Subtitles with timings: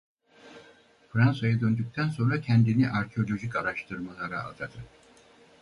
[1.11, 4.83] Fransa'ya döndükten sonra kendini arkeolojik araştırmalara adadı.